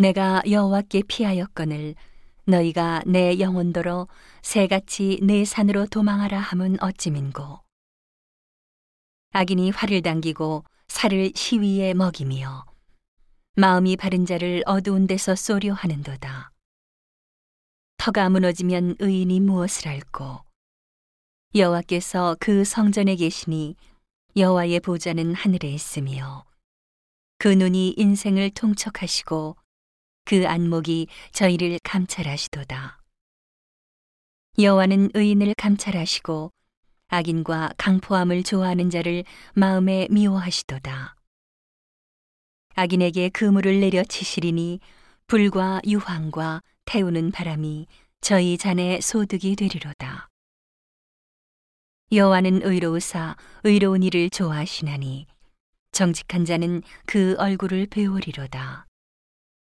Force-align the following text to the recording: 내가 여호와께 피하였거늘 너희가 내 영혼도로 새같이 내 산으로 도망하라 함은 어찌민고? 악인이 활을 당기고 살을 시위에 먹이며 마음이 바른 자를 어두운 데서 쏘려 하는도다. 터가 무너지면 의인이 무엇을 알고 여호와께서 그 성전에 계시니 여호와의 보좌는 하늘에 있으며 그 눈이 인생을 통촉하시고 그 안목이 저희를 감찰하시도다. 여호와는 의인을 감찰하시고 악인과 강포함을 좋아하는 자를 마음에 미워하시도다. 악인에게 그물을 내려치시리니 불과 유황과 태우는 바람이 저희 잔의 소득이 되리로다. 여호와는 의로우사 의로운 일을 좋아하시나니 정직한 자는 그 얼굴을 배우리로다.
내가 0.00 0.40
여호와께 0.48 1.02
피하였거늘 1.08 1.96
너희가 2.44 3.02
내 3.04 3.40
영혼도로 3.40 4.06
새같이 4.42 5.18
내 5.24 5.44
산으로 5.44 5.86
도망하라 5.86 6.38
함은 6.38 6.80
어찌민고? 6.80 7.58
악인이 9.32 9.70
활을 9.70 10.02
당기고 10.02 10.62
살을 10.86 11.32
시위에 11.34 11.94
먹이며 11.94 12.64
마음이 13.56 13.96
바른 13.96 14.24
자를 14.24 14.62
어두운 14.66 15.08
데서 15.08 15.34
쏘려 15.34 15.74
하는도다. 15.74 16.52
터가 17.96 18.30
무너지면 18.30 18.94
의인이 19.00 19.40
무엇을 19.40 19.88
알고 19.88 20.44
여호와께서 21.56 22.36
그 22.38 22.64
성전에 22.64 23.16
계시니 23.16 23.74
여호와의 24.36 24.78
보좌는 24.78 25.34
하늘에 25.34 25.68
있으며 25.68 26.44
그 27.38 27.48
눈이 27.48 27.94
인생을 27.96 28.50
통촉하시고 28.50 29.56
그 30.28 30.46
안목이 30.46 31.06
저희를 31.32 31.78
감찰하시도다. 31.82 33.00
여호와는 34.58 35.12
의인을 35.14 35.54
감찰하시고 35.56 36.52
악인과 37.08 37.70
강포함을 37.78 38.42
좋아하는 38.42 38.90
자를 38.90 39.24
마음에 39.54 40.06
미워하시도다. 40.10 41.16
악인에게 42.74 43.30
그물을 43.30 43.80
내려치시리니 43.80 44.80
불과 45.28 45.80
유황과 45.86 46.60
태우는 46.84 47.30
바람이 47.30 47.86
저희 48.20 48.58
잔의 48.58 49.00
소득이 49.00 49.56
되리로다. 49.56 50.28
여호와는 52.12 52.60
의로우사 52.64 53.34
의로운 53.64 54.02
일을 54.02 54.28
좋아하시나니 54.28 55.26
정직한 55.92 56.44
자는 56.44 56.82
그 57.06 57.34
얼굴을 57.38 57.86
배우리로다. 57.86 58.87